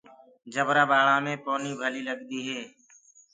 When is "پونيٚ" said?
1.43-1.79